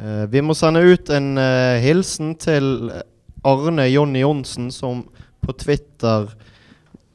[0.00, 2.88] Eh, vi må sende ut en uh, hilsen til
[3.44, 5.04] Arne Jonny Johnsen, som
[5.42, 6.30] på Twitter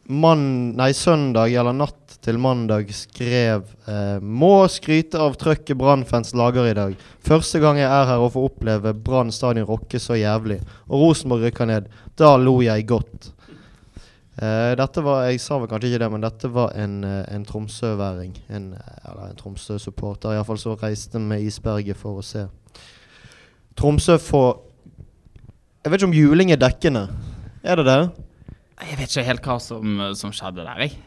[0.08, 6.70] mann, nei, søndag eller natt til mandag skrev uh, Må skryte av trøkket Brann-fans lager
[6.70, 6.94] i dag.
[7.24, 10.60] Første gang jeg er her og får oppleve Brann stadion rocke så jævlig.
[10.92, 11.90] Og Rosenborg rykker ned.
[12.20, 13.32] Da lo jeg godt.
[14.38, 18.38] Uh, dette var, Jeg sa vel kanskje ikke det, men dette var en, en tromsøværing.
[18.54, 18.70] En,
[19.02, 22.46] eller en Tromsø-supporter, iallfall som reiste med isberget for å se
[23.78, 24.48] Tromsø får
[25.84, 27.06] Jeg vet ikke om juling er dekkende.
[27.64, 28.00] Er det det?
[28.88, 30.98] Jeg vet ikke helt hva som, som skjedde der, jeg.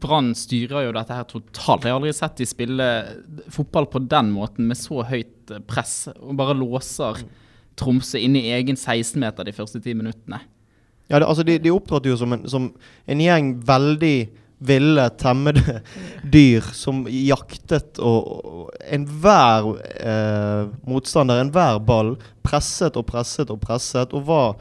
[0.00, 1.84] Brann styrer jo dette her totalt.
[1.84, 2.86] Jeg har aldri sett de spille
[3.52, 6.06] fotball på den måten, med så høyt press.
[6.14, 7.20] Og bare låser
[7.78, 10.40] Tromsø inn i egen 16-meter de første ti minuttene.
[11.10, 12.70] Ja, det, altså de, de opptrådte jo som en, som
[13.10, 14.16] en gjeng veldig
[14.66, 15.80] ville, temmede
[16.34, 22.14] dyr som jaktet og, og enhver eh, motstander, enhver ball,
[22.46, 24.54] presset og presset og presset, og var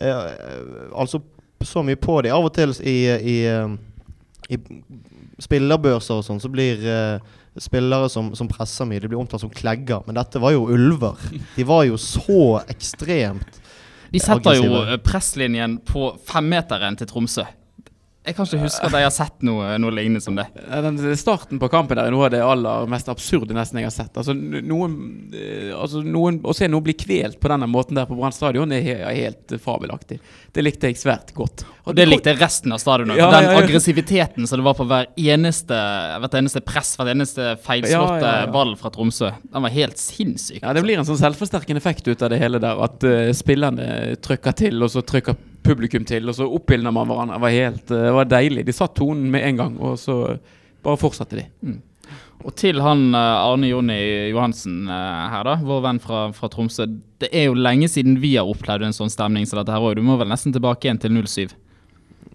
[0.00, 0.24] eh,
[0.94, 1.22] altså
[1.64, 2.34] så mye på dem.
[2.34, 2.98] Av og til i,
[3.34, 3.38] i,
[4.54, 4.60] i
[5.42, 9.52] spillerbørser og sånn, så blir eh, spillere som, som, presser mye, de blir omtalt som
[9.52, 10.04] klegger.
[10.06, 11.18] Men dette var jo ulver.
[11.56, 13.62] De var jo så ekstremt
[14.12, 17.44] De setter jo presslinjen på femmeteren til Tromsø.
[18.26, 20.44] Jeg kan ikke huske at jeg har sett noe, noe lignende som det.
[20.84, 23.94] Den starten på kampen der er noe av det aller mest absurde nesten jeg har
[23.94, 24.18] sett.
[24.20, 24.98] Altså, noen,
[25.32, 28.74] eh, altså, noen, Å se noen bli kvelt på denne måten der på Brann stadion
[28.74, 30.18] er helt fabelaktig.
[30.52, 31.64] Det likte jeg svært godt.
[31.88, 33.16] Og det likte resten av stadionet.
[33.16, 33.64] Ja, den ja, ja.
[33.64, 35.80] aggressiviteten som det var på hver eneste,
[36.20, 40.60] hvert eneste press, hvert eneste feilslåtte ball fra Tromsø, den var helt sinnssyk.
[40.60, 42.82] Ja, Det blir en sånn selvforsterkende effekt ut av det hele der.
[42.84, 45.38] At uh, spillerne trykker til, og så trykker
[45.68, 47.36] publikum til, og så oppildna man hverandre.
[47.36, 48.64] Det var helt det var deilig.
[48.66, 50.18] De satt tonen med en gang, og så
[50.84, 51.46] bare fortsatte de.
[51.62, 51.78] Mm.
[52.46, 53.98] Og til han Arne Jonny
[54.30, 56.86] Johansen her, da, vår venn fra, fra, Tromsø.
[57.18, 59.96] Det er jo lenge siden vi har opplevd en sånn stemning som dette her òg.
[59.98, 61.56] Du må vel nesten tilbake igjen til 07?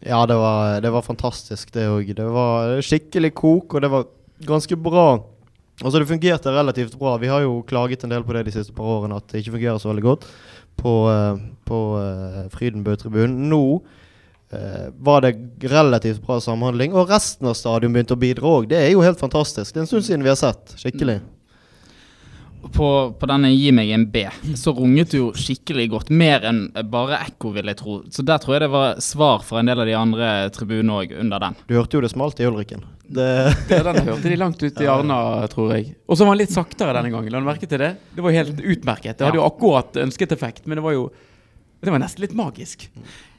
[0.03, 2.12] Ja, det var, det var fantastisk, det òg.
[2.18, 4.09] Det var skikkelig kok, og det var
[4.44, 5.08] ganske bra.
[5.79, 7.16] Altså, det fungerte relativt bra.
[7.22, 9.56] Vi har jo klaget en del på det de siste par årene, at det ikke
[9.56, 10.28] fungerer så veldig godt
[10.79, 11.35] på, uh,
[11.67, 13.50] på uh, Frydenbø-tribunen.
[13.50, 15.35] Nå uh, var det
[15.72, 18.67] relativt bra samhandling, og resten av stadion begynte å bidra òg.
[18.72, 19.73] Det er jo helt fantastisk.
[19.73, 21.22] Det er en stund siden vi har sett skikkelig.
[22.73, 22.88] På,
[23.19, 24.22] på, denne Gi meg en B,
[24.56, 26.11] så runget det jo skikkelig godt.
[26.16, 27.97] Mer enn bare ekko, vil jeg tro.
[28.07, 31.16] Så der tror jeg det var svar for en del av de andre tribunene òg,
[31.25, 31.59] under den.
[31.67, 32.85] Du hørte jo det smalt i Ulriken.
[33.08, 33.56] Det...
[33.69, 35.18] det den hørte de langt ut i Arna,
[35.52, 35.94] tror jeg.
[36.08, 37.34] Og så var den litt saktere denne gangen.
[37.34, 37.94] La du merke til det?
[38.16, 39.19] Det var helt utmerket.
[39.19, 41.12] Det hadde jo akkurat ønsket effekt, men det var jo
[41.84, 42.88] Det var nesten litt magisk.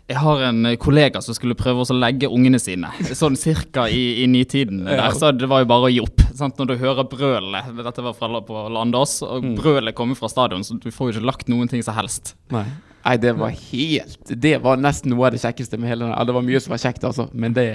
[0.05, 4.21] Jeg har en eh, kollega som skulle prøve å legge ungene sine, sånn cirka i,
[4.21, 4.83] i nitiden.
[4.85, 6.21] Der, så det var jo bare å gi opp.
[6.37, 6.59] Sant?
[6.61, 9.55] Når du hører brølet Dette var fra på Landås, og mm.
[9.63, 12.35] brølet kommer fra stadion, så du får jo ikke lagt noen ting som helst.
[12.53, 12.67] Nei.
[13.05, 16.15] Nei, det var helt Det var nesten noe av det kjekkeste med hele den.
[16.29, 17.67] Det var mye som var kjekt, altså, men det,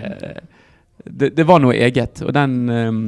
[1.06, 2.24] det, det var noe eget.
[2.26, 3.02] Og den um,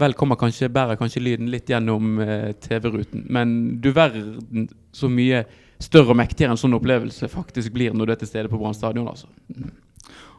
[0.00, 5.44] vel kommer kanskje, bærer kanskje lyden litt gjennom uh, TV-ruten, men du verden så mye
[5.82, 8.76] større og mektigere en sånn opplevelse faktisk blir når du er til stede på Brann
[8.76, 9.08] stadion.
[9.10, 9.26] Altså.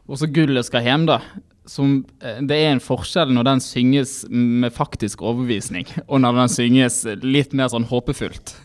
[0.08, 1.20] Og så gullet skal hjem, da.
[1.68, 6.52] Som, eh, det er en forskjell når den synges med faktisk overbevisning, og når den
[6.52, 8.56] synges litt mer sånn håpefullt.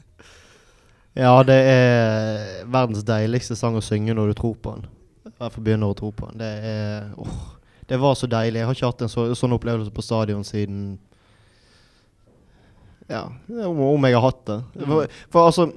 [1.19, 4.89] Ja, det er verdens deiligste sang å synge når du tror på den.
[5.27, 6.39] I hvert fall begynner å tro på den.
[6.39, 7.39] Det, er, oh,
[7.89, 8.59] det var så deilig.
[8.61, 10.97] Jeg har ikke hatt en så, sånn opplevelse på stadion siden
[13.09, 14.59] Ja, om jeg har hatt det.
[14.77, 15.71] For, for altså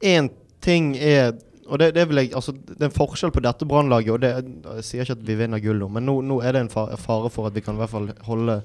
[0.00, 0.30] én
[0.62, 1.32] ting er
[1.70, 4.10] og det, det, jeg, altså, det, er en forskjell på dette brannlaget.
[4.10, 4.30] og det,
[4.78, 7.30] Jeg sier ikke at vi vinner gull nå, men nå, nå, er det en fare
[7.30, 8.56] for at vi kan i hvert fall holde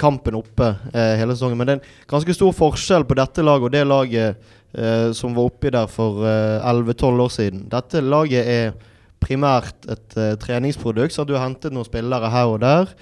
[0.00, 1.58] kampen oppe eh, hele sesongen.
[1.60, 5.36] Men det er en ganske stor forskjell på dette laget og det laget eh, som
[5.36, 7.66] var oppi der for eh, 11-12 år siden.
[7.72, 8.72] Dette laget er
[9.22, 12.92] primært et uh, treningsprodukt, så du har hentet noen spillere her og der.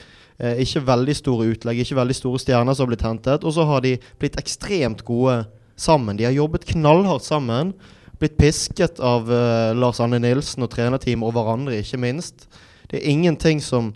[0.40, 3.44] Uh, ikke veldig store utlegg, ikke veldig store stjerner som har blitt hentet.
[3.44, 5.42] Og så har de blitt ekstremt gode
[5.80, 6.16] sammen.
[6.18, 7.74] De har jobbet knallhardt sammen.
[8.20, 12.48] Blitt pisket av uh, Lars Anne Nilsen og trenerteam og hverandre, ikke minst.
[12.90, 13.94] Det er ingenting som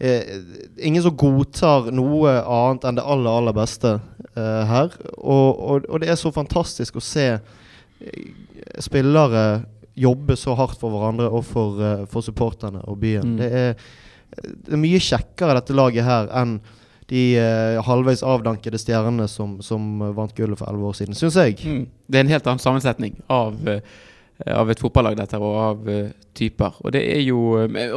[0.00, 3.90] Ingen som godtar noe annet enn det aller, aller beste
[4.32, 4.94] her.
[5.18, 7.26] Og, og, og, det er så fantastisk å se
[8.80, 9.42] spillere
[9.98, 13.34] jobbe så hardt for hverandre og for, for supporterne og byen.
[13.34, 13.40] Mm.
[13.40, 16.60] Det, er, det er mye kjekkere dette laget her enn
[17.10, 21.58] de uh, halvveis avdankede stjernene som, som vant gullet for elleve år siden, syns jeg.
[21.66, 21.82] Mm.
[22.06, 23.80] Det er en helt annen sammensetning av, uh,
[24.54, 26.78] av et fotballag, dette, og av uh, typer.
[26.84, 27.40] Og det er jo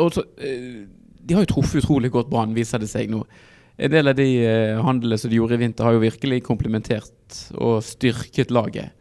[0.02, 3.22] også, De har jo truffet utrolig godt Brann, viser det seg nå.
[3.78, 7.40] En del av de eh, handlene som de gjorde i vinter, har jo virkelig komplementert
[7.58, 8.94] og styrket laget.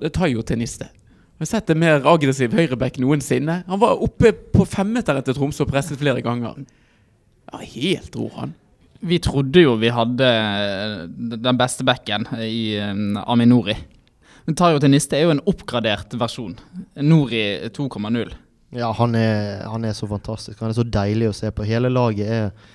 [0.00, 0.90] Det tar jo til Niste.
[1.34, 3.64] Jeg har sett en mer aggressiv høyreback noensinne.
[3.66, 6.60] Han var oppe på femmeteren til Tromsø og presset flere ganger.
[7.50, 8.54] Ja, helt ror han.
[9.04, 13.74] Vi trodde jo vi hadde eh, den beste backen i um, Aminori.
[14.46, 16.54] Men Tayo Teniste er jo en oppgradert versjon.
[17.02, 17.42] Nori
[17.74, 18.32] 2,0.
[18.74, 20.60] Ja, han er, han er så fantastisk.
[20.62, 21.66] Han er så deilig å se på.
[21.66, 22.72] Hele laget er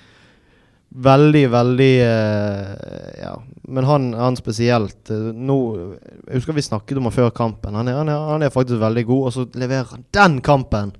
[0.90, 3.34] veldig, veldig eh, Ja.
[3.70, 5.56] Men han, han spesielt eh, Nå
[6.26, 7.76] Jeg husker vi snakket om han før kampen.
[7.78, 10.92] Han er, han, er, han er faktisk veldig god, og så leverer han den kampen!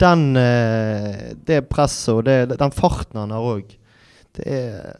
[0.00, 3.74] Den eh, Det presset og det, den farten han har òg.
[4.38, 4.96] Det er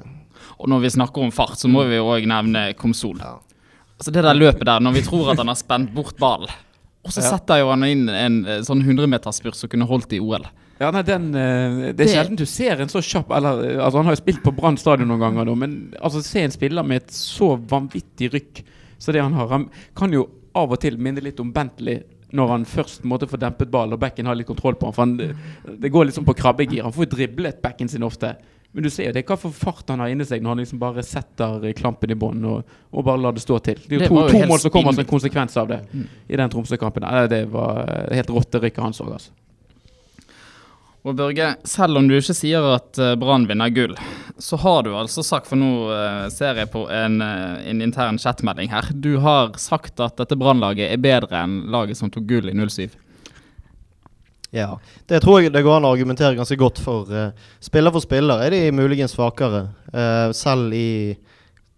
[0.59, 3.21] Og når vi snakker om fart, så må vi òg nevne Komsol.
[3.23, 3.39] Ja.
[3.99, 6.51] Altså Det der løpet der, når vi tror at han har spent bort ballen,
[7.07, 10.45] og så setter jo han inn en sånn 100-metersspurt som kunne holdt i OL.
[10.81, 13.85] Ja, nei, den, eh, Det er Det- sjelden du ser en så kjapp eller, eh,
[13.85, 16.85] altså Han har jo spilt på Brann stadion noen ganger, men altså se en spiller
[16.85, 18.63] med et så vanvittig rykk
[18.99, 19.49] som det han har.
[19.49, 22.03] Han kan jo av og til minne litt om Bentley
[22.33, 24.93] når han først måtte få dempet ballen og backen har litt kontroll på han.
[24.93, 25.35] For han, det-
[25.81, 26.83] det går litt sånn på krabbegir.
[26.83, 28.37] Han får jo driblet backen sin ofte.
[28.75, 30.79] Men du ser jo det hva for fart han har inni seg når han liksom
[30.79, 33.77] bare setter eh, klampen i bånn og, og bare lar det stå til.
[33.89, 35.81] Det er jo to, to mål som kommer som en konsekvens av det
[36.29, 37.29] i den Tromsø-kampen.
[37.31, 39.31] Det var eh, helt rått det rykket han så, altså.
[41.07, 43.95] Og Børge, selv om du ikke sier at eh, Brann vinner gull,
[44.43, 48.19] så har du altså sagt, for nå eh, ser jeg på en, eh, en intern
[48.19, 52.51] chatmelding her, du har sagt at dette Brannlaget er bedre enn laget som tok gull
[52.51, 52.99] i 07.
[54.57, 54.73] Ja,
[55.07, 57.11] det tror jeg det går an å argumentere ganske godt for.
[57.61, 59.67] spiller for spiller er de muligens svakere,
[60.33, 61.19] selv i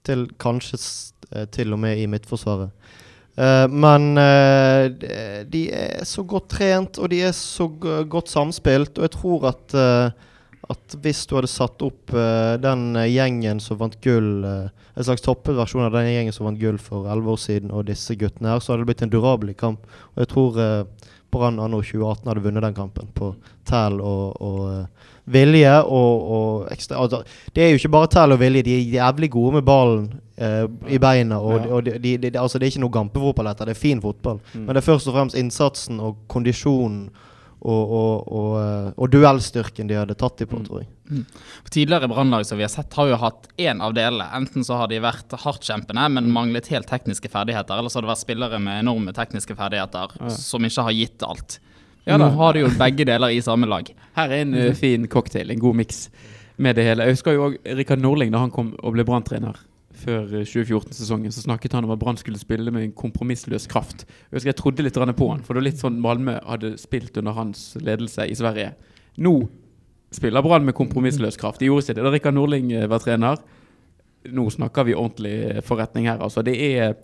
[0.07, 0.79] til, Kanskje
[1.51, 2.71] til og med i Midtforsvaret.
[3.37, 4.89] Eh, men eh,
[5.47, 7.69] de- er så godt trent, og de er så
[8.09, 10.27] godt samspilt, og jeg tror at eh,
[10.71, 12.13] at hvis du hadde satt opp
[12.63, 16.77] den gjengen som vant gull, en slags toppet versjon av den gjengen som vant gull
[16.79, 19.89] for elleve år siden, og disse guttene her, så hadde det blitt en durabel kamp.
[20.15, 20.61] Og jeg tror
[21.33, 23.33] Brann anno 2018 hadde vunnet den kampen på
[23.67, 25.73] tæl og, og vilje.
[25.87, 27.23] Og, og ekstra, altså,
[27.55, 30.07] det er jo ikke bare tell og vilje, de er jævlig gode med ballen
[30.37, 31.39] eh, i beina.
[31.41, 31.73] Og, Ja.
[31.79, 34.41] og de, de, de, altså, det er ikke noe gampefotball, dette, det er fin fotball.
[34.55, 34.65] Mm.
[34.67, 37.11] Men det er først og fremst innsatsen og kondisjonen
[37.61, 38.53] og, og, og,
[39.05, 40.65] eh, duellstyrken de hadde tatt dem på, Mm.
[40.65, 40.89] tror jeg.
[41.65, 44.29] For Tidligere brannlag som vi har sett, har jo hatt én av delene.
[44.39, 47.77] Enten så har de vært hardtkjempende, men manglet helt tekniske ferdigheter.
[47.77, 50.29] Eller så har det vært spillere med enorme tekniske ferdigheter Ja.
[50.31, 51.59] som ikke har gitt alt.
[52.09, 53.89] Ja Nå har de jo begge deler i samme lag.
[54.17, 56.07] Her er en uh, fin cocktail, en god miks
[56.61, 57.05] med det hele.
[57.07, 59.59] Jeg husker jo òg Rikard Norling, da han kom og ble Brann-trener
[60.01, 64.07] før eh, 2014-sesongen, så snakket han om at Brann skulle spille med en kompromissløs kraft.
[64.09, 67.19] Jeg husker jeg trodde litt på han, for det var litt sånn Malmö hadde spilt
[67.21, 68.75] under hans ledelse i Sverige.
[69.21, 69.35] Nå
[70.15, 71.61] spiller Brann med kompromissløs kraft.
[71.61, 73.41] De gjorde sitt da Rikard Norling eh, var trener.
[74.31, 76.45] Nå snakker vi ordentlig eh, forretning her, altså.
[76.47, 76.97] Det er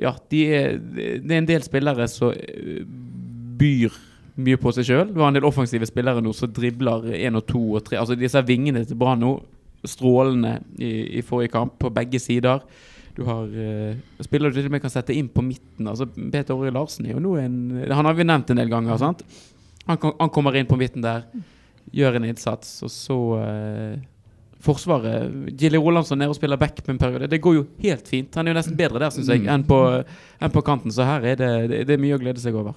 [0.00, 2.80] Ja, de er, det er en del spillere som eh,
[3.60, 3.96] byr
[4.40, 5.08] mye på seg sjøl.
[5.12, 7.98] Du har en del offensive spillere nå som dribler én og to og tre.
[8.00, 9.34] Altså Disse vingene til Brann nå,
[9.88, 12.64] strålende i, i forrige kamp, på begge sider.
[13.16, 15.88] Du har uh, spillere du til og med kan sette inn på midten.
[15.88, 17.56] Altså Peter Åre Larsen er jo nå en
[17.88, 19.00] Han har vi nevnt en del ganger.
[19.00, 19.24] sant?
[19.88, 21.24] Han, han kommer inn på midten der,
[21.96, 24.00] gjør en innsats, og så uh,
[24.60, 27.30] Forsvaret Gilly Rolandsson er og spiller back på en periode.
[27.32, 28.34] Det går jo helt fint.
[28.36, 29.78] Han er jo nesten bedre der, syns jeg, enn på,
[30.36, 30.92] enn på kanten.
[30.92, 32.76] Så her er det, det, det er mye å glede seg over.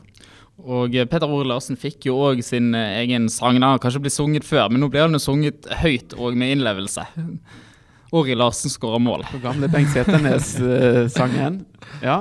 [0.61, 3.57] Og eh, Peter Ore Larsen fikk jo òg sin eh, egen sang.
[3.57, 7.07] Den har kanskje blitt sunget før, men nå blir den sunget høyt og med innlevelse.
[8.17, 9.25] Ori Larsen skårer mål.
[9.31, 11.63] På gamle Bengt Seternes-sangen.
[12.05, 12.19] ja,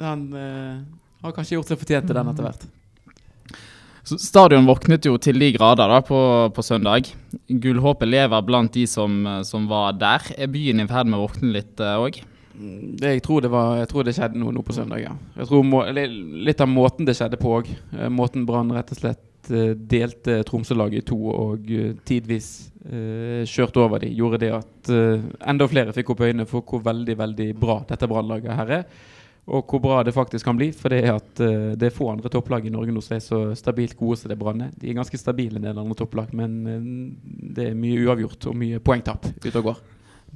[0.00, 0.80] han uh,
[1.20, 2.64] har kanskje gjort seg fortjent til den etter hvert.
[4.04, 6.18] Så Stadion våknet jo til de grader da på,
[6.52, 7.08] på søndag.
[7.48, 10.24] Gullhåpet lever blant de som, eh, som var der.
[10.36, 12.20] Er byen i ferd med å våkne litt òg?
[12.54, 15.14] Det, jeg, tror det var, jeg tror det skjedde noe nå på søndag, ja.
[15.38, 17.70] Jeg tror må, Litt av måten det skjedde på òg.
[18.14, 22.52] Måten Brann rett og slett eh, delte Tromsø-laget i to og eh, tidvis
[22.86, 26.84] eh, kjørte over de, gjorde det at eh, enda flere fikk opp øynene for hvor
[26.86, 28.86] veldig veldig bra dette Brannlaget her er.
[29.44, 30.70] Og hvor bra det faktisk kan bli.
[30.72, 33.24] For det er at eh, det er få andre topplag i Norge nå som er
[33.24, 34.70] så stabilt gode som det Brann er.
[34.78, 36.86] De er ganske stabile, en del andre topplag, men eh,
[37.58, 39.82] det er mye uavgjort og mye poengtap ute og går.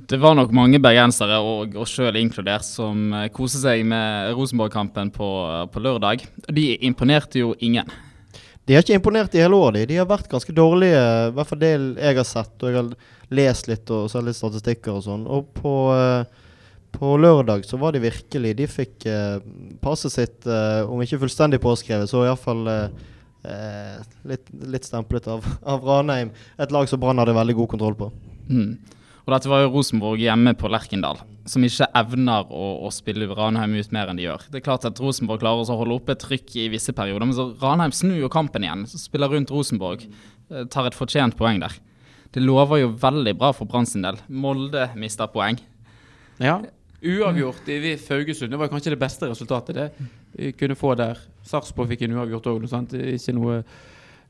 [0.07, 5.11] Det var nok mange bergensere, og oss sjøl inkludert, som eh, koste seg med Rosenborg-kampen
[5.15, 5.31] på,
[5.75, 6.23] på lørdag.
[6.55, 7.89] De imponerte jo ingen.
[8.69, 9.87] De har ikke imponert i hele år, de.
[9.89, 12.53] De har vært ganske dårlige, i hvert fall det jeg har sett.
[12.61, 12.91] Og jeg har
[13.39, 15.25] lest litt og sett litt statistikker og sånn.
[15.25, 16.51] Og på, eh,
[16.93, 19.41] på lørdag så var de virkelig De fikk eh,
[19.81, 23.01] passet sitt, eh, om ikke fullstendig påskrevet, så iallfall eh,
[23.49, 23.97] eh,
[24.29, 26.31] litt, litt stemplet av, av Ranheim.
[26.61, 28.13] Et lag som Brann hadde veldig god kontroll på.
[28.53, 28.77] Mm.
[29.29, 33.75] Og dette var jo Rosenborg hjemme på Lerkendal, som ikke evner å, å spille Ranheim
[33.77, 34.47] ut mer enn de gjør.
[34.49, 37.29] Det er klart at Rosenborg klarer også å holde oppe et trykk i visse perioder,
[37.29, 38.87] men så Ranheim snur jo kampen igjen.
[38.89, 40.09] Spiller rundt Rosenborg.
[40.49, 41.77] eh, Tar et fortjent poeng der.
[42.33, 44.17] Det lover jo veldig bra for Brann sin del.
[44.33, 45.61] Molde mister poeng.
[46.41, 46.63] Ja.
[47.05, 49.91] Uavgjort i Faugesund det var kanskje det beste resultatet det
[50.33, 51.21] vi kunne få der.
[51.45, 52.65] Sarpsborg fikk en uavgjort òg,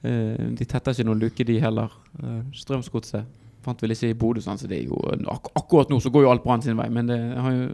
[0.03, 1.95] eh, De tetter ikke noen luke, de heller.
[2.19, 4.99] Uh, Strømsgodset fant vel ikke i Bodø, sånn, så det er jo
[5.33, 7.67] ak akkurat nå så går jo alt Brann sin vei, men det, har jo,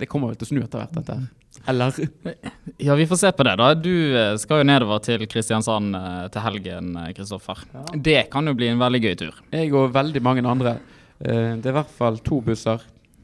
[0.00, 1.26] det kommer vel til å snu etter hvert, dette her.
[1.68, 1.98] Eller?
[2.86, 3.68] Ja, vi får se på det, da.
[3.78, 7.60] Du eh, skal jo nedover til Kristiansand eh, til helgen, Kristoffer.
[7.66, 8.00] Kristoffer.
[8.08, 9.42] Det kan jo bli en veldig gøy tur.
[9.52, 10.78] Jeg og veldig mange andre.
[11.20, 12.82] Eh, Det er i hvert fall to busser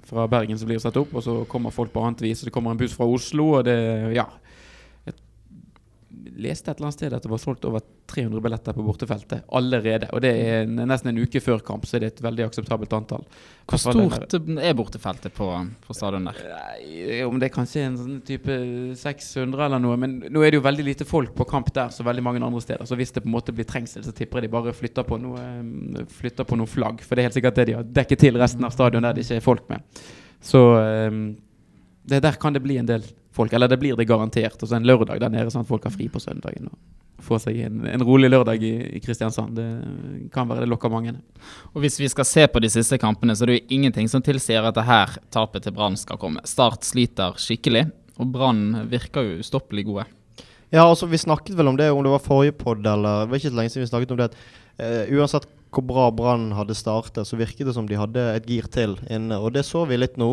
[0.09, 2.45] fra Bergen som blir satt opp, og så kommer folk på annet vis.
[2.47, 3.78] Det kommer en buss fra Oslo, og det
[4.16, 4.28] Ja.
[6.38, 10.07] Leste et eller annet sted at det var solgt over 300 billetter på bortefeltet allerede.
[10.14, 13.25] Og det er nesten en uke før kamp, så er det et veldig akseptabelt antall.
[13.68, 15.49] Hvor stort er bortefeltet på,
[15.85, 16.38] på stadion der?
[16.52, 18.59] Nei, Om det er kanskje er en sånn type
[19.00, 19.99] 600 eller noe.
[20.00, 22.62] Men nå er det jo veldig lite folk på kamp der som veldig mange andre
[22.64, 22.87] steder.
[22.88, 25.18] Så hvis det på en måte blir trengsel, så tipper jeg de bare flytter på
[25.21, 27.02] noe, eh, flytter på noe flagg.
[27.02, 29.26] For det er helt sikkert det de har dekket til resten av stadion der det
[29.26, 30.02] ikke er folk med.
[30.45, 30.62] Så
[31.11, 31.23] um,
[32.09, 33.04] det der kan det bli en del
[33.38, 33.54] folk.
[33.54, 34.59] Eller det blir det garantert.
[34.61, 36.68] Og så en lørdag der nede, sånn at folk har fri på søndagen.
[36.68, 39.59] Og får seg en, en rolig lørdag i, i Kristiansand.
[39.59, 41.16] Det kan være det lokker mange.
[41.73, 44.25] Og Hvis vi skal se på de siste kampene, så er det jo ingenting som
[44.25, 46.45] tilsier at det her tapet til Brann skal komme.
[46.49, 50.07] Start sliter skikkelig, og Brann virker jo ustoppelig gode.
[50.68, 53.38] Ja, altså vi snakket vel om det, om det var forrige pod eller Det var
[53.38, 54.26] ikke så lenge siden vi snakket om det.
[54.28, 58.47] at uh, Uansett hvor bra Brann hadde startet, så virket det som de hadde et
[58.49, 59.37] gir til inne.
[59.37, 60.30] Og det så vi litt nå.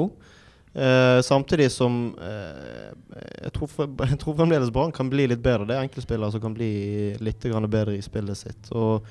[0.76, 2.92] Eh, samtidig som uh,
[3.44, 3.70] jeg, tror
[4.10, 5.68] jeg tror fremdeles Brann kan bli litt bedre.
[5.70, 8.72] Det er enkeltspillere som kan bli litt bedre i spillet sitt.
[8.76, 9.06] Og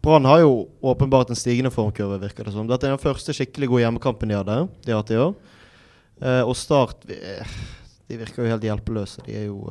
[0.00, 2.68] Brann har jo åpenbart en stigende formkurve, virker det som.
[2.68, 4.60] Dette er den første skikkelig gode hjemmekampen de hadde.
[4.86, 5.34] De har hatt i år.
[6.20, 9.26] Eh, og Start De virker jo helt hjelpeløse.
[9.26, 9.66] De er jo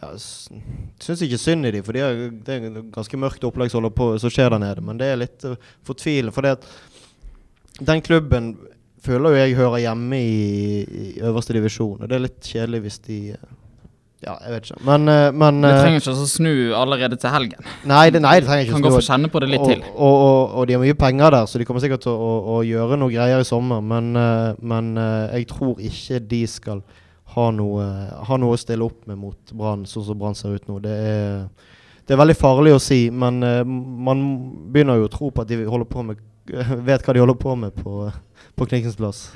[0.00, 3.86] ja, Syns ikke synd i dem, for de er, det er ganske mørkt opplegg som,
[4.26, 4.82] skjer der nede.
[4.82, 6.34] Men det er litt uh, fortvilende.
[6.34, 6.68] For det at
[7.80, 8.54] den klubben
[9.04, 11.98] føler jo jeg hører hjemme i, i øverste divisjon.
[12.00, 13.48] Og det er litt kjedelig hvis de uh,
[14.20, 14.80] Ja, jeg vet ikke.
[14.84, 17.68] Men, uh, men Det trenger ikke å snu allerede til helgen.
[17.88, 18.96] Nei, det, nei, det trenger ikke Kan å snu.
[18.98, 19.84] for å kjenne på det litt og, til.
[19.94, 22.56] Og, og, og de har mye penger der, så de kommer sikkert til å, å,
[22.58, 23.80] å gjøre noe greier i sommer.
[23.80, 24.12] Men,
[24.60, 26.84] men jeg tror ikke de skal
[27.30, 27.84] ha noe,
[28.26, 30.80] ha noe å stille opp med mot Brann, sånn som Brann ser ut nå.
[30.82, 31.44] Det er,
[32.04, 33.38] det er veldig farlig å si, men
[34.04, 34.24] man
[34.74, 36.20] begynner jo å tro på at de holder på med,
[36.90, 38.10] vet hva de holder på med på,
[38.56, 39.28] på Knikkens plass.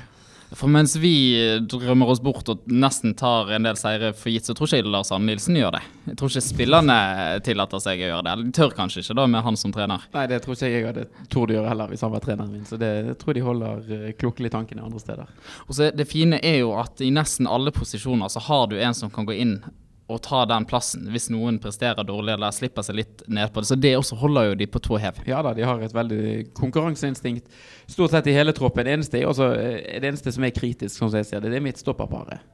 [0.55, 1.35] For mens vi
[1.67, 4.91] drømmer oss bort og nesten tar en del seire for gitt, så tror ikke jeg
[4.93, 5.81] Lars Arne Nilsen gjør det.
[6.11, 6.97] Jeg tror ikke spillerne
[7.45, 8.35] tillater seg å gjøre det.
[8.43, 10.05] De tør kanskje ikke, da, med han som trener.
[10.13, 12.67] Nei, det tror ikke jeg hadde tort å gjøre heller hvis han var treneren min.
[12.69, 15.33] Så det, jeg tror de holder uh, klokkelig tankene andre steder.
[15.65, 18.95] Og så Det fine er jo at i nesten alle posisjoner så har du en
[18.95, 19.57] som kan gå inn
[20.05, 23.69] og ta den plassen hvis noen presterer dårlig eller slipper seg litt ned på det.
[23.71, 25.21] Så det også holder jo de på tå hev.
[25.25, 26.25] Ja da, de har et veldig
[26.57, 27.47] konkurranseinstinkt
[27.89, 28.85] stort sett i hele troppen.
[28.85, 31.57] Det eneste, også, eh, det eneste som er kritisk, sånn som jeg ser det, det
[31.57, 32.45] er midtstopperparet.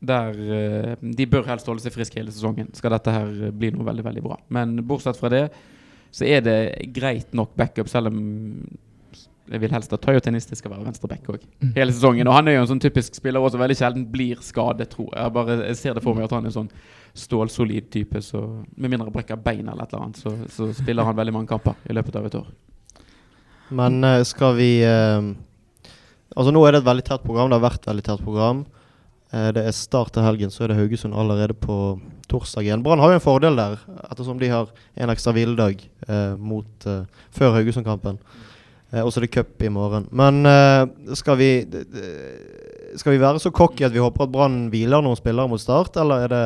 [0.00, 3.72] Der uh, De bør helst holde seg friske hele sesongen, skal dette her eh, bli
[3.74, 4.38] noe veldig, veldig bra.
[4.54, 5.48] Men bortsett fra det,
[6.14, 6.60] så er det
[6.94, 8.22] greit nok backup, selv om
[9.50, 11.44] jeg vil helst at Tayo Tenisti skal være venstreback òg.
[11.74, 12.28] Hele sesongen.
[12.30, 15.24] Og han er jo en sånn typisk spiller også veldig sjelden blir skadet, tror jeg.
[15.24, 16.70] Jeg, bare, jeg ser det for meg at han er sånn
[17.14, 18.42] stålsolid type, så
[18.76, 21.50] med mindre han brekker bein eller et eller annet, så, så spiller han veldig mange
[21.50, 22.50] kamper i løpet av et år.
[23.70, 25.30] Men eh, skal vi eh,
[26.30, 27.48] Altså Nå er det et veldig tett program.
[27.50, 28.60] Det har vært et veldig tett program.
[29.34, 31.76] Eh, det er start til helgen, så er det Haugesund allerede på
[32.30, 32.84] torsdag igjen.
[32.86, 36.94] Brann har jo en fordel der, ettersom de har en ekstra hviledag eh,
[37.34, 38.20] før Haugesund-kampen.
[38.92, 40.08] Eh, og så er det cup i morgen.
[40.10, 41.50] Men eh, skal vi
[42.98, 45.96] Skal vi være så cocky at vi håper at Brann hviler noen spillere mot start,
[46.00, 46.42] eller er det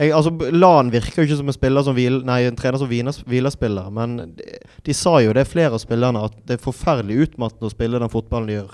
[0.00, 2.88] jeg, altså, Lan virker jo ikke som en spiller som hvil, Nei, en trener som
[2.88, 4.46] hviler- spillere, men de,
[4.86, 8.12] de sa jo det, flere av spillerne, at det er forferdelig utmattende å spille den
[8.12, 8.72] fotballen de gjør.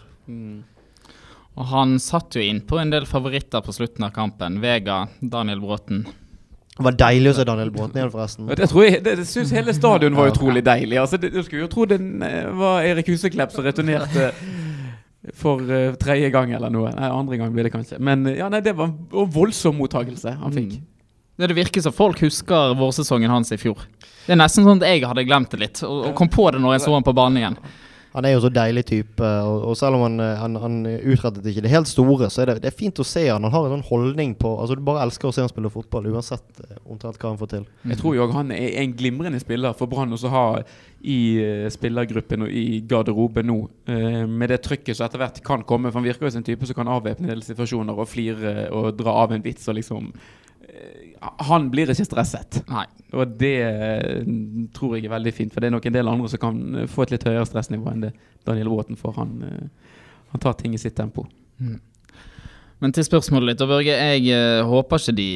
[1.56, 4.60] Og han satt jo innpå en del favoritter på slutten av kampen.
[4.60, 6.04] Vega, Daniel Bråten.
[6.76, 8.50] Det var deilig å se Daniel Bråten igjen, forresten.
[8.52, 10.98] Det, tror jeg, det, det synes hele stadion var utrolig deilig.
[11.00, 14.28] Altså, det, du skulle jo tro det eh, var Erik Huseklepp som returnerte
[15.34, 16.92] for uh, tredje gang eller noe.
[16.94, 17.98] Nei, andre gang blir det kanskje.
[18.02, 20.76] Men eh, ja, nei, det var en voldsom mottakelse han fikk.
[21.36, 23.82] Det, det virker som folk husker vårsesongen hans i fjor.
[24.26, 26.62] Det er nesten sånn at jeg hadde glemt det litt, og, og kom på det
[26.62, 27.58] når jeg så han på banen igjen.
[28.16, 31.44] Han er jo så deilig type, og, og selv om han, eh, han, han utrettet
[31.50, 33.44] ikke det helt store, så er det, det er fint å se han.
[33.44, 36.08] Han har en sånn holdning på Altså Du bare elsker å se han spille fotball,
[36.14, 37.66] uansett eh, omtrent hva han får til.
[37.92, 40.46] Jeg tror jo han er en glimrende spiller for Brann å ha
[41.04, 43.58] i eh, spillergruppen og i garderoben nå.
[44.26, 45.92] med det trykket som etter hvert kan komme.
[45.92, 49.20] For han virker jo som en type som kan avvæpne situasjoner og flire og dra
[49.26, 50.08] av en vits og liksom
[51.48, 52.60] Han blir ikke stresset.
[52.70, 52.86] Nei.
[53.16, 54.22] Og det eh,
[54.76, 57.06] tror jeg er veldig fint, for det er nok en del andre som kan få
[57.06, 58.14] et litt høyere stressnivå enn det
[58.48, 59.18] Daniel Bråten får.
[59.20, 59.92] Han, eh,
[60.32, 61.26] han tar ting i sitt tempo.
[62.82, 63.94] Men til spørsmålet ditt, Børge.
[63.94, 65.28] Jeg eh, håper ikke de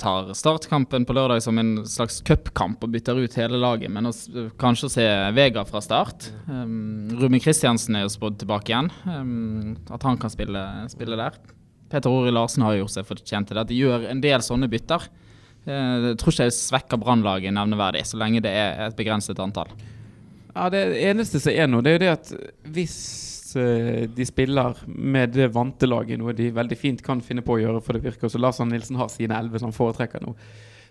[0.00, 4.12] tar startkampen på lørdag som en slags cupkamp og bytter ut hele laget, men å,
[4.60, 6.28] kanskje å se Vega fra start.
[6.50, 8.92] Um, Rumi Kristiansen er jo spådd tilbake igjen.
[9.08, 11.40] Um, at han kan spille, spille der.
[11.92, 13.66] Peter Ori Larsen har jo gjort seg fortjent til det.
[13.66, 15.08] At de gjør en del sånne bytter.
[15.66, 19.70] Eh, jeg tror ikke det svekker Brannlaget nevneverdig, så lenge det er et begrenset antall.
[20.52, 22.32] Ja, Det eneste som er nå, det er jo det at
[22.74, 22.96] hvis
[23.56, 27.62] eh, de spiller med det vante laget, noe de veldig fint kan finne på å
[27.62, 30.34] gjøre, for det virker som Lars Nilsen har sine elleve som han foretrekker nå,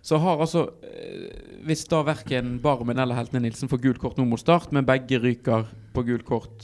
[0.02, 1.28] så har altså eh,
[1.62, 5.20] Hvis da verken Barmen eller Heltene Nilsen får gult kort nå mot start, men begge
[5.22, 6.64] ryker på gult kort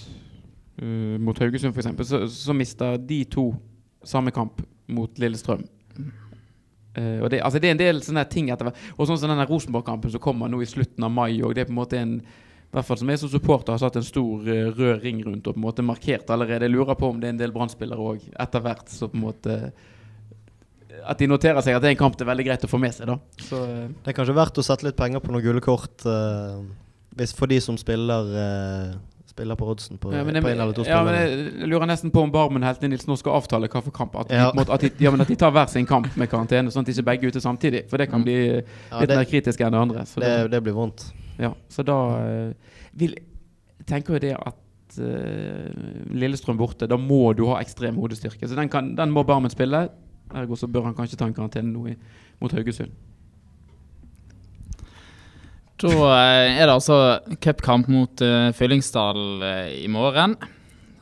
[0.82, 3.52] uh, mot Haugesund f.eks., så, så mister de to
[4.08, 5.66] samme kamp mot Lillestrøm.
[6.98, 8.84] Uh, og det, altså det er en del sånne ting etter hvert.
[8.98, 11.70] Og sånn som denne Rosenborg-kampen som kommer nå i slutten av mai, og det er
[11.70, 12.20] på en måte en
[12.68, 15.46] i hvert fall som jeg som supporter har satt en stor uh, rød ring rundt
[15.48, 16.68] og på en måte markert allerede.
[16.68, 19.24] Jeg lurer på om det er en del brannspillere òg etter hvert så på en
[19.24, 19.56] måte
[21.08, 22.80] At de noterer seg at det er en kamp det er veldig greit å få
[22.82, 23.16] med seg, da.
[23.40, 27.32] Så uh, Det er kanskje verdt å sette litt penger på noen gule kort eh,
[27.38, 28.36] for de som spiller
[29.38, 32.10] Spiller på oddsen på, ja, men, på en eller to ja, men jeg lurer nesten
[32.14, 34.16] på om Barmen Heltene Nilsen nå skal avtale hva for kamp.
[34.18, 34.48] At de, Ja.
[34.52, 36.96] på at de, ja, at de tar hver sin kamp med karantene, sånn at de
[36.96, 37.84] ikke begge er ute samtidig.
[37.92, 40.06] For det kan bli Ja, litt det, mer kritisk enn det andre.
[40.10, 41.12] Så det, da- det blir vondt.
[41.38, 42.54] Ja, så da eh,
[42.98, 43.14] vil,
[43.86, 45.70] tenker jo det at eh,
[46.18, 48.48] Lillestrøm borte, da må du ha ekstrem hodestyrke.
[48.50, 49.86] Så den, kan, den må Barmen spille.
[50.34, 51.96] Ergo så bør han kanskje ta en karantene nå i,
[52.42, 52.90] mot Haugesund.
[55.78, 57.00] Da eh, er det altså
[57.44, 60.34] cupkamp mot uh, Fyllingsdal eh, i morgen.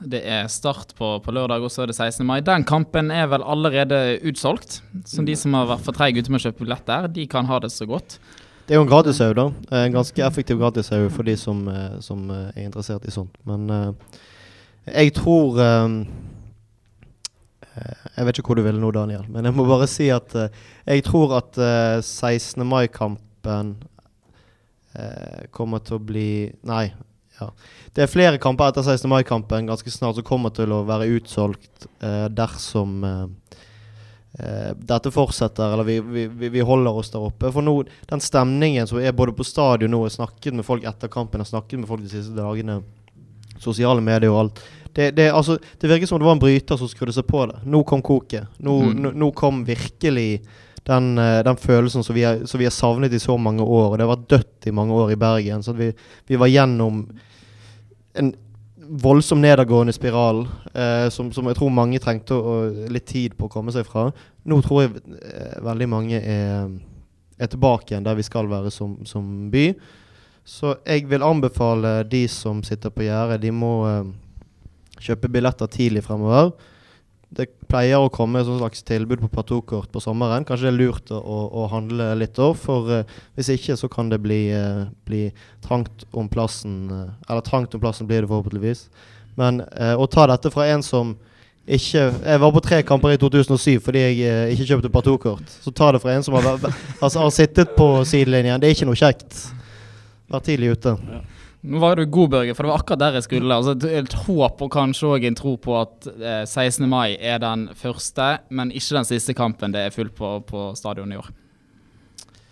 [0.06, 2.26] Det er start på, på lørdag, og så er det 16.
[2.28, 2.42] mai.
[2.44, 4.82] Den kampen er vel allerede utsolgt.
[5.08, 7.48] Så de som har vært for treige ute med å kjøpe billett der, de kan
[7.48, 8.20] ha det så godt.
[8.66, 9.48] Det er jo en gratishaug, da.
[9.86, 11.64] En ganske effektiv gratishaug for de som,
[12.04, 13.38] som er interessert i sånt.
[13.48, 14.22] Men uh,
[14.86, 15.90] jeg tror eh,
[18.16, 20.48] Jeg vet ikke hvor du vil nå, Daniel, men jeg må bare si at uh,
[20.86, 22.64] jeg tror at eh, 16.
[22.64, 23.76] mai-kampen
[25.52, 26.30] kommer til å bli
[26.68, 26.86] Nei.
[27.40, 27.50] Ja.
[27.94, 29.10] Det er flere kamper etter 16.
[29.12, 33.26] mai-kampen ganske snart som kommer til å være utsolgt eh, dersom eh,
[34.40, 37.52] eh, dette fortsetter, eller vi, vi, vi, holder oss der oppe.
[37.52, 37.78] For nå,
[38.10, 41.52] den stemningen som er både på stadion nå, har snakket med folk etter kampen, har
[41.52, 42.82] snakket med folk de siste dagene,
[43.60, 44.66] sosiale medier og alt.
[44.96, 47.66] Det, det, altså, det virker som det var en bryter som skrudde seg på det.
[47.68, 48.48] Nå kom koket.
[48.64, 49.02] Nå, Mm.
[49.04, 50.40] nå, nå kom virkelig
[50.86, 53.92] den, eh, den følelsen som vi, har, som vi har savnet i så mange år.
[53.92, 55.64] Og det har vært dødt i mange år i Bergen.
[55.66, 55.92] Så vi,
[56.30, 57.06] vi var gjennom
[58.16, 58.34] en
[59.02, 60.44] voldsom nedadgående spiral
[60.78, 64.12] eh, som, som jeg tror mange trengte å- litt tid på å komme seg fra.
[64.46, 64.92] Nå tror jeg
[65.26, 66.70] eh, veldig mange er,
[67.42, 69.72] er tilbake igjen der vi skal være som, som by.
[70.46, 74.14] Så jeg vil anbefale de som sitter på gjerdet, de må eh,
[75.02, 76.54] kjøpe billetter tidlig fremover.
[77.34, 80.46] Det pleier å komme et slags tilbud på platokort på sommeren.
[80.48, 84.12] Kanskje det er lurt å, å, handle litt òg, for uh, hvis ikke så kan
[84.12, 85.28] det bli, uh, bli
[85.66, 86.78] trangt om plassen.
[86.92, 88.88] Uh, eller trangt om plassen blir det forhåpentligvis.
[89.36, 89.66] Men
[90.00, 91.10] å ta dette fra en som
[91.68, 95.56] ikke Jeg var på tre kamper i 2007 fordi jeg ikke kjøpte platokort.
[95.64, 96.46] Så ta det fra en som har,
[97.02, 98.62] altså, har sittet på sidelinjen.
[98.62, 99.42] Det er ikke noe kjekt.
[100.32, 100.96] Vær tidlig ute.
[101.66, 103.56] Nå var du god, Børge, for det var akkurat der jeg skulle.
[103.56, 106.88] Altså, et- håp og kanskje òg en tro på at eh, 16.
[106.90, 111.12] mai er den første, men ikke den siste kampen det er fullt på på stadion
[111.12, 111.32] i år.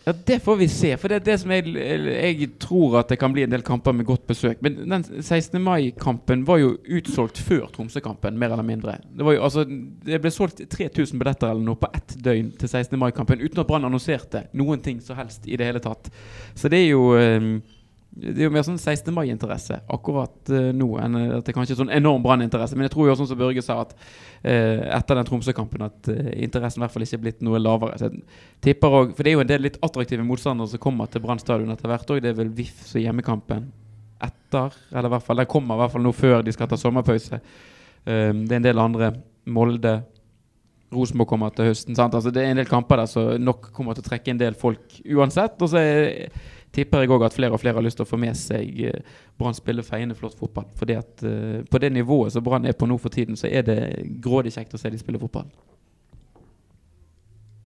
[0.05, 0.97] Ja, Det får vi se.
[0.97, 3.93] For det er det som jeg, jeg tror at det kan bli en del kamper
[3.95, 4.57] med godt besøk.
[4.61, 5.61] Men den 16.
[5.63, 8.97] mai-kampen var jo utsolgt før Tromsø-kampen, mer eller mindre.
[9.15, 9.63] Det, jo, altså,
[10.03, 12.99] det ble solgt 3000 billetter eller noe på ett døgn til 16.
[12.99, 16.11] mai-kampen uten at Brann annonserte noen ting så helst i det hele tatt.
[16.53, 17.47] Så det er jo eh,
[18.13, 19.09] det er jo mer sånn 16.
[19.13, 22.77] mai-interesse akkurat uh, nå enn at det kanskje er sånn enorm branninteresse.
[22.77, 26.19] Men jeg tror jo sånn som Børge sa, at uh, etter den Tromsø-kampen at uh,
[26.37, 27.97] interessen i hvert fall ikke er blitt noe lavere.
[27.97, 28.21] Så jeg
[28.67, 31.41] tipper også, For det er jo en del litt attraktive motstandere som kommer til Brann
[31.41, 32.21] stadion etter hvert òg.
[32.21, 33.67] Det er vel VIF som hjemmekampen
[34.29, 34.79] etter.
[34.93, 37.41] Eller i hvert fall, den kommer i hvert fall nå før de skal ta sommerpause.
[38.05, 39.13] Um, det er en del andre.
[39.49, 39.97] Molde.
[40.93, 41.97] Rosenborg kommer til høsten.
[41.97, 42.13] Sant?
[42.13, 44.53] Altså, det er en del kamper der som nok kommer til å trekke en del
[44.53, 45.57] folk uansett.
[45.57, 46.27] Og så er
[46.73, 49.19] tipper jeg òg at flere og flere har lyst til å få med seg eh,
[49.39, 50.67] Brann spille feiende flott fotball.
[50.79, 53.67] Fordi at eh, på det nivået som Brann er på nå for tiden, så er
[53.67, 53.79] det
[54.23, 55.49] grådig kjekt å se de spille fotball.